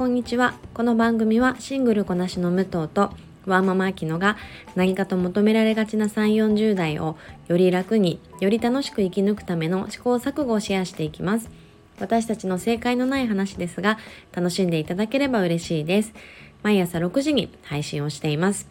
[0.00, 0.54] こんにちは。
[0.72, 3.12] この番組はシングルこなしの武藤と
[3.44, 4.38] ワーママアキノが
[4.74, 11.50] 何かと求められがちな3 4 0代をより楽により楽しく生き抜くための試行錯誤をシェアしていきます。
[11.98, 13.98] 私たちの正解のない話ですが
[14.32, 16.14] 楽しんでいただければ嬉しいです。
[16.62, 18.68] 毎朝6時に配信をしています。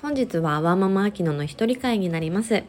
[0.00, 2.64] 本日はワーママアキノの一人会になります。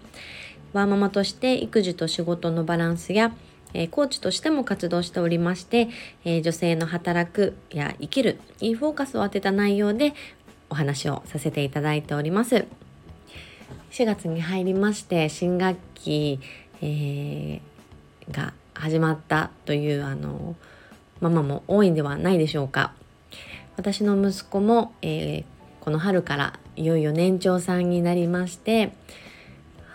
[0.73, 3.33] ワーママとして育児と仕事のバランスや
[3.73, 5.89] えー、コーチとしても活動しておりまして、
[6.25, 10.13] えー、女性の働くや生きるにフォーカスを当てた内容で
[10.69, 12.65] お話をさせていただいております。
[13.91, 16.39] 4月に入りまして新学期、
[16.81, 17.61] えー、
[18.31, 20.55] が始まったというあの
[21.21, 22.93] ママも多いんではないでしょうか。
[23.75, 25.45] 私の息子も、え
[25.83, 28.93] この春からいよいよ年長さんになりまして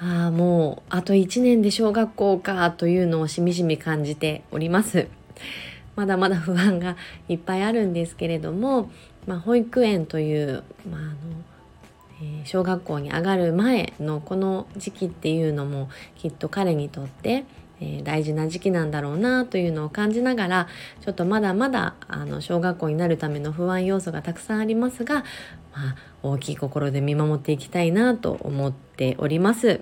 [0.01, 5.09] ああもうあと1年で小学校かというのをしみじみ感じております
[5.97, 6.97] まだまだ不安が
[7.28, 8.91] いっぱいあるんですけれども、
[9.27, 11.17] まあ、保育園という、まああの
[12.20, 17.44] えー、小学校に上がる前のこの時期っていうのもきっと彼にとって、
[17.81, 20.69] えー、大事な時期なんだろうなというのを感じながら
[21.00, 25.22] ちょっとまだまだあの小学校になるための不安要素がたくさんありますが、ま
[25.91, 29.81] あ、大きい心で見守っていきたいなと思っております。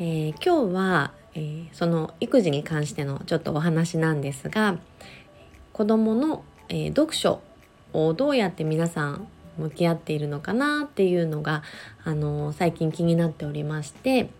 [0.00, 4.78] えー、今日は、えー、その育児に関してのちょっとお話なんですが
[5.72, 7.40] 子どもの、えー、読書
[7.92, 11.62] をどうやって皆さん向き合っているのかなっていうのが、
[12.02, 14.30] あの最近気になっておりまして、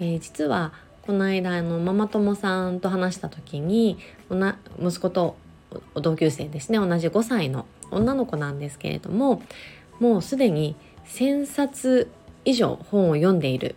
[0.00, 3.98] え実はこの間あのママ友さんと話した時に
[4.80, 5.36] 息子と
[5.94, 9.42] 同級生ですね同じ5歳の女の子なんですけれども
[10.00, 10.74] もうすでに
[11.06, 12.10] 1,000冊
[12.46, 13.76] 以上本を読んでいる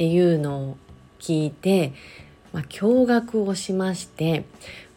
[0.00, 0.76] っていうのを
[1.18, 1.92] 聞いて、
[2.54, 4.44] まあ、驚愕をしまして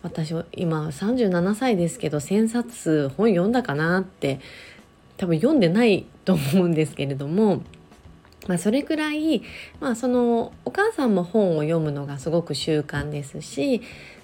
[0.02, 4.39] 私今37歳ですけど1,000冊本読んだかなって
[5.17, 7.64] 多分読んでないと思うんですけれども、
[8.48, 9.44] まあ、それくらい、
[9.82, 13.82] まあ、そのお母さんも本を読むのがすごく習慣ですし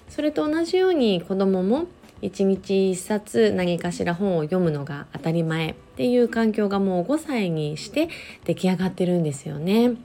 [0.08, 1.88] それと同じように子供も
[2.22, 8.08] 一日一冊何かしら本を読むのが当たり前っていう環境がもう5歳にして
[8.46, 9.96] 出来上がってるんですよね。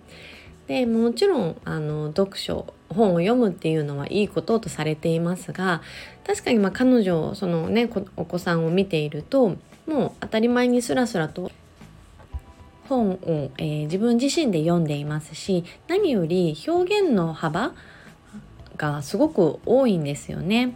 [0.67, 5.81] でもちろんあの読書本を読むっていうのはいいこととされていますが
[6.25, 9.55] 確かにま彼女そのねお子さんを見ていると
[9.87, 11.51] もう当たり前にスラスラと
[12.89, 17.73] 本を、えー、自分自身で読んでいますし何より表現の幅
[18.77, 20.75] がすごく多いんですよね。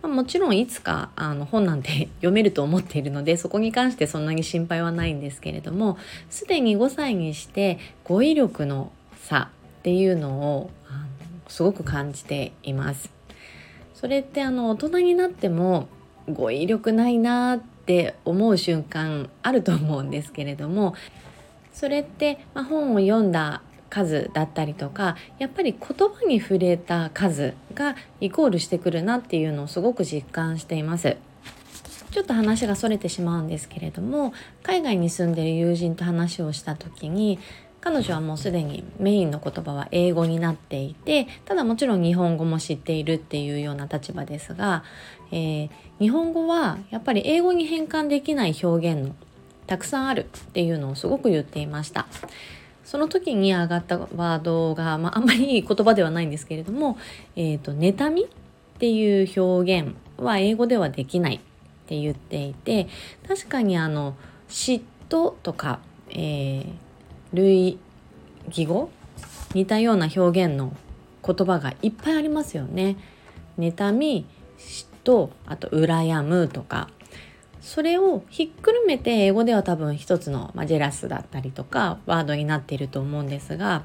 [0.00, 5.98] ま、もちろんいつかあの本なんて 読めると思っているのでそこに関してそんなに心配はないんですけれども
[6.30, 8.92] すでに5歳にして語彙力の
[9.24, 11.06] 差っていうのをあの
[11.48, 13.10] すごく感じています。
[13.94, 15.88] それってあの大人になっても
[16.28, 20.94] 語彙力ないなって思う瞬間あると思うんですけれども
[21.72, 31.16] それって、まあ、本を読んだ数だったりとかやっぱり言葉に触れた数がイコールしてくるなっていうのをすごく実感しています。
[32.10, 37.38] ちょっと話がそれてしまうんですけれども海外に住んでる友人と話をした時に
[37.80, 44.82] 彼女はもうすでにメインの言葉は英語になっていてただもちろん日本語も知っているっていうような立場ですが、
[45.30, 49.14] えー、日本語はやっぱり英語に変換できない表現の
[49.66, 52.06] たくさんあるっていうのをすごく言っていました。
[52.84, 56.96] その時に上がったワードが、まあ、あんまりいい言葉ではないんですけれども
[57.36, 58.26] 「えーと、妬み」っ
[58.78, 61.40] ていう表現は英語ではできないっ
[61.86, 62.88] て言っていて
[63.26, 64.14] 確かにあの
[64.48, 66.64] 嫉妬とか、えー、
[67.32, 67.78] 類
[68.48, 68.90] 義語？
[69.54, 70.74] 似たような表現の
[71.24, 72.96] 言葉がいっぱいありますよね。
[73.58, 74.26] 妬み
[74.58, 76.88] 嫉妬あと羨むとか
[77.60, 83.82] それをひっくるめて英語では多分一つの、まあ、ジェラスだったりとかワードになっていると思うんですが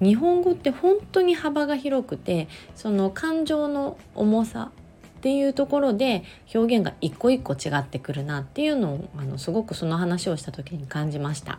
[0.00, 4.70] 日本語って本当に幅が広くてその感情の重さ
[5.18, 6.22] っていうところで
[6.54, 11.58] 表現が一個一個違ってくるなっていうのをあのすごくその話をした時に感じました。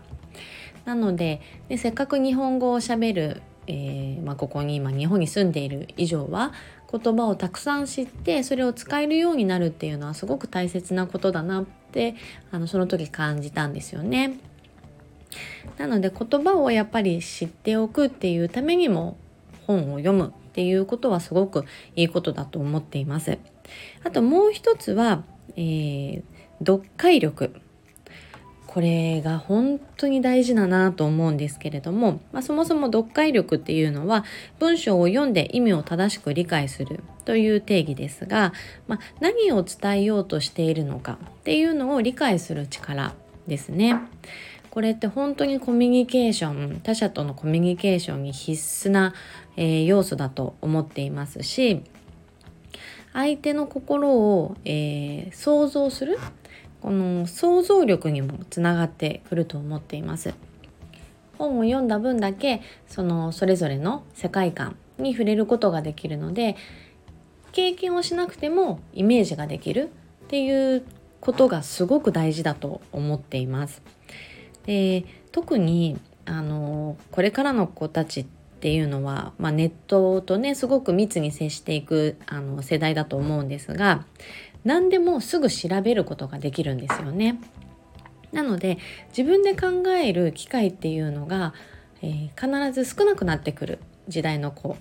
[0.90, 6.52] なのででせっかく日本語をしゃべる、えー、まあ、ここに今日本に住んでいる以上は
[6.92, 12.16] 言葉をたくさん知ってそれを使えるようになるっていうのはすごく大切なことだなって
[12.50, 14.40] あのその時感じたんですよね。
[15.78, 19.16] なので言葉をやっぱり知っておくっていうためにも
[19.68, 21.66] 本を読むっていうことはすごく
[21.96, 23.38] いいことだと思っています。
[24.04, 25.24] あともう一つは、
[25.56, 26.24] えー、
[26.66, 27.54] 読解力
[28.72, 34.26] これが本当に大事だなと思うんですけれども、まあ、そもそも読解力っていうのは
[34.60, 38.54] 文章を読んで意味を正しく理解するという定義ですが、
[38.88, 43.16] まあ、何を伝えようとしているのかっていうのを理解する力
[43.48, 43.96] ですね。
[44.70, 49.16] これって本当にコミュニケーション他者とのコミュニケーションに必須な、
[49.58, 51.82] えー、要素だと思っていますし
[53.14, 56.20] 相手の心を、えー、想像する
[56.82, 60.34] この想像力にもつながってくると思っています
[61.38, 66.56] 本を読んだ分だけそのそれぞれの世界観に触れることができるので
[67.52, 69.90] 経験をしなくてもイメージができる
[70.26, 70.84] っていう
[71.22, 73.82] ことがすごく大事だと思っています。
[74.66, 84.04] で特にあのこれからの子たちってっていうのは、まあ、ネットとねすごく密に接していくあの世代だと思うんですが
[84.66, 87.40] 何でもすぐ調べることができるんですよね。
[88.34, 88.78] なので
[89.18, 91.54] 自分で考える機会っていうのが、
[92.02, 93.80] えー、必ず少なくなってくる
[94.10, 94.76] 時代の子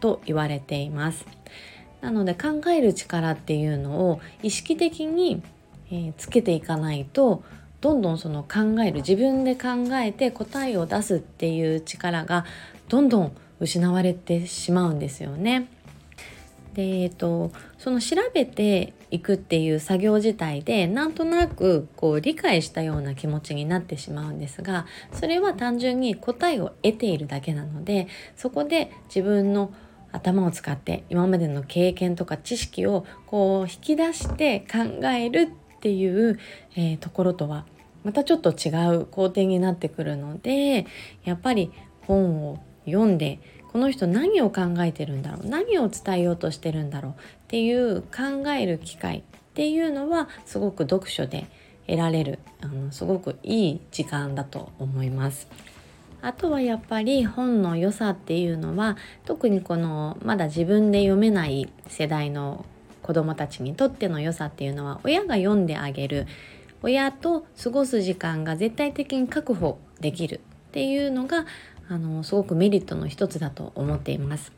[0.00, 1.26] と言われています。
[2.00, 5.42] なので考える力っていうのを意識的に、
[5.90, 7.44] えー、つけていかないと
[7.82, 12.46] どんどんその考える自分で考えて答えを出すっていう力が
[12.88, 15.68] どんどん失われてしまうんですよね。
[16.74, 29.72] で、えっと、その調べていくっていう作業自体でなんとなくこう理解したような気持ちになってしまうんですがそれは単純に答えを得ているだけなのでそこで自分の
[30.10, 36.38] 頭を使って今までの経験とか知識をこう引き出して考えるっていう、
[36.76, 37.66] えー、ところとは
[38.02, 40.86] またちょっと違う工程になってくるので
[41.24, 41.72] やっぱり
[42.06, 43.38] 本を読んで
[43.72, 45.48] この人何を考えてるんだろう？
[45.48, 47.14] 何を伝えようとしてるんだろうっ
[47.48, 49.22] ていう考える機会っ
[49.54, 51.46] ていうのはすごく読書で
[51.86, 55.48] 得られるあのすごくいい時間だと思います。
[56.22, 58.96] あとはやっぱり本の良さっていうのは
[59.26, 62.64] 特にこのまだ自分で読めない世代の
[63.02, 66.26] 子どもたちにとっての良さっていうのは親が読んであげる
[66.80, 71.44] 親と過ごす時間が絶対的に確保できるっていうのが
[71.88, 74.52] あのすごくメリットの一つだと思っています。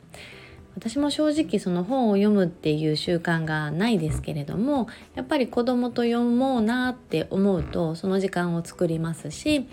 [0.76, 9.67] 私も正直その本を読むっていう習慣がないですけれどもやっぱり子供と読もうなって思うとその時間を作りますし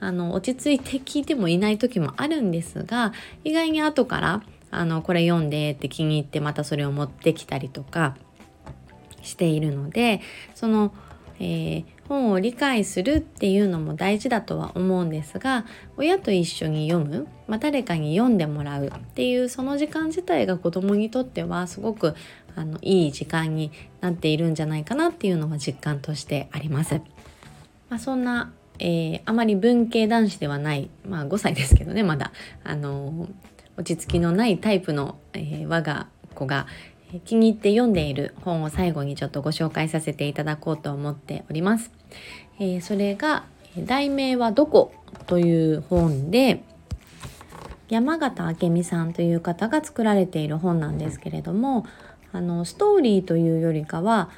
[0.00, 3.12] あの落ち着いて聞いてもいない時もあるんですが
[3.44, 8.16] 意外に後からあのこれ読んでって気に入ってまたそれを持ってきたりとか
[9.22, 10.20] しているので
[10.56, 10.92] その
[11.40, 15.66] えー、本を理解するっていうのも大事だとは思うんですが
[15.96, 22.14] 親と一緒に読む、まあ、誰かに読んでもらうっていうその時間自体が子どもにとってはすごく
[22.56, 23.70] あのいい時間に
[24.00, 27.00] なっているんじゃないかなっていうのは実感としてあります。
[27.88, 32.30] まあ、そんなえー、あまり文系男子ではない、まあ、5歳ですけどねまだ、
[32.62, 33.28] あのー、
[33.76, 36.06] 落ち着きのないタイプの、えー、我が
[36.38, 36.66] 子が、
[37.24, 41.90] 気に入って読んでいる本を最後にちょっとご紹介させていただこうと思っております。
[42.58, 43.44] えー、それが
[43.78, 44.92] 「題名はどこ?」
[45.26, 46.62] という本で
[47.88, 51.86] 山形明美さんという方が作られている本なんですけれども
[52.32, 54.28] あのストーリーというよりかは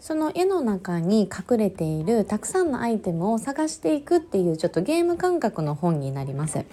[0.00, 6.64] その絵の中に隠れているたくさんのアイテムを探していくっていうちょっとゲーム感覚の本になります。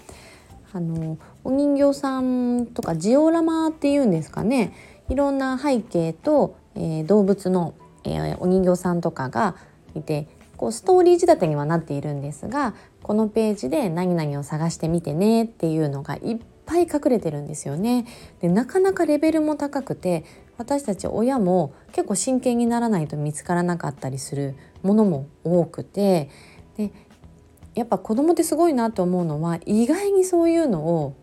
[0.74, 4.74] あのお人形さんとかジオラマっていうんですかね
[5.10, 7.74] いろんな背景と、えー、動物の、
[8.04, 9.56] えー、お人形さんとかが
[9.96, 12.74] いてこうストーリー仕立てにはなっているんですが
[13.04, 18.06] このページで何々を探してみてねっていうのがいっぱい隠れてるんですよね。
[18.42, 20.26] でなかなかレベルも高くて
[20.58, 26.30] 私たち親も結構真剣にならないと見つからなかったりするものも多くて
[26.76, 26.92] で
[27.76, 31.16] やっぱ子供ってすごいなと思うのは意外にそういうのを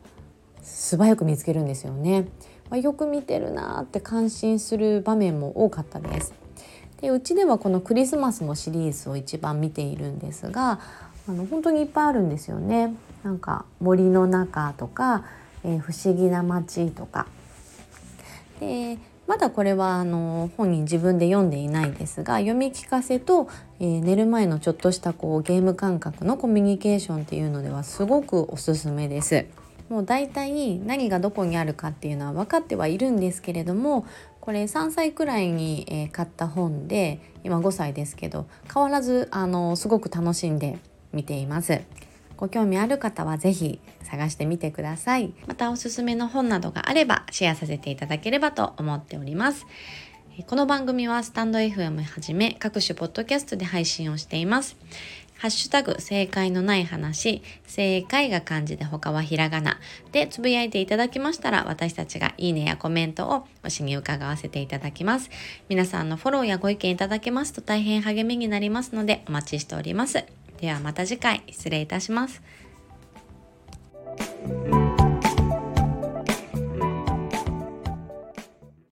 [0.62, 2.26] 素早く見つけるんですよね。
[2.75, 6.35] まあ、よく見てるなって感心する場面も多かったです。
[7.00, 10.81] でうちではこのクリスマスのシリーズを一番見ているんですが
[11.28, 12.93] あの本当にいっぱいあるんですよね。
[13.23, 15.25] なんか森の中とか、
[15.62, 17.28] えー、不思議な街とか。
[18.59, 29.47] でまだこれはあの本人自分で読んでいないですが読み聞かせと、えー、寝る前のちょっとしたこうゲーム感覚のコミュニケーションっていうのではすごくおすすめです。
[29.95, 34.05] もう大体何がどこにあるかっていうのは分かってはいるんですけれども
[34.41, 40.81] これ3歳くらいに、え買った本で今5歳ですけど変わらずあのすごく楽しんで
[41.13, 41.81] 見ています。
[42.37, 45.33] ご興味ある方は是非探してみてください。
[45.47, 49.65] またおすすめの本などがあればシェアさせていただければと思っております。
[50.49, 54.77] この番組はスタンド FM はじめ各種ポッドキャストで配信をしています。
[55.45, 59.79] ハッシュタグ正解のない話、正解が漢字で他はひらがな
[60.11, 65.29] でつぶやいていただきましたら私たちがいいねやコメントを推しに伺わせていただきます。
[65.69, 70.25] 皆さんのフォローやご意見いただけますと大変励みになりますのでお待ちしております。
[70.63, 72.41] ではまた次回失礼いたします。